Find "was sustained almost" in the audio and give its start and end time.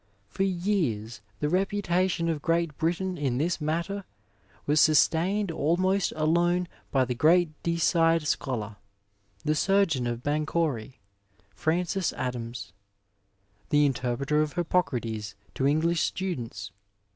4.65-6.11